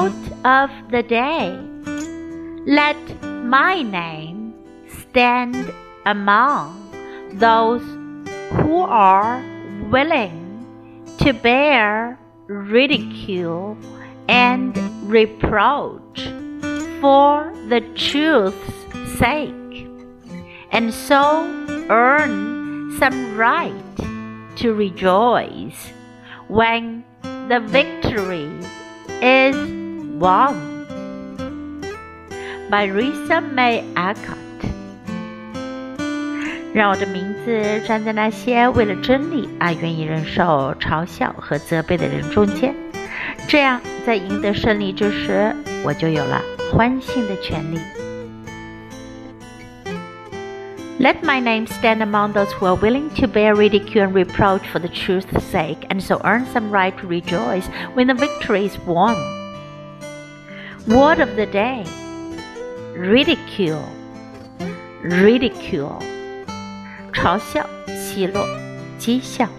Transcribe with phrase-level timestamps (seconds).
[0.00, 1.60] Quote of the day.
[2.64, 4.54] Let my name
[4.88, 5.74] stand
[6.06, 6.72] among
[7.34, 7.82] those
[8.62, 9.44] who are
[9.90, 13.76] willing to bear ridicule
[14.26, 16.22] and reproach
[17.02, 19.86] for the truth's sake,
[20.72, 21.44] and so
[21.90, 23.96] earn some right
[24.56, 25.92] to rejoice
[26.48, 28.48] when the victory
[29.20, 29.89] is
[30.20, 30.52] Wow!
[32.68, 34.36] by Louisa May Alcott。
[36.74, 42.74] 让我的名字站在那些为了真理而愿意忍受嘲笑和责备的人中间，
[43.48, 47.78] 这样在赢得胜利之时，我就有了欢欣的权利。
[51.00, 54.88] Let my name stand among those who are willing to bear ridicule and reproach for the
[54.88, 57.64] truth's sake, and so earn some right to rejoice
[57.94, 59.16] when the victory is won.
[60.87, 61.83] Word of the day
[62.95, 63.83] ridicule,
[65.03, 65.99] ridicule.
[67.11, 68.45] 嘲笑、奚落、
[68.99, 69.49] 讥笑。